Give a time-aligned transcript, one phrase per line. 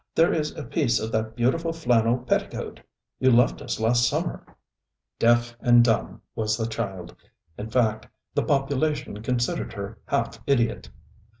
[0.15, 2.79] There is a piece of that beautiful flannel petticoat
[3.19, 4.39] you left us last summer.
[4.47, 4.55] ŌĆØ ŌĆ£...
[5.19, 7.15] Deaf and dumb was the child;
[7.55, 10.89] in fact, the population considered her half idiot....